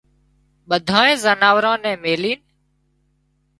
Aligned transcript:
ٻڌانئي 0.69 1.13
زنارانئي 1.23 1.95
ملينَ 2.03 2.39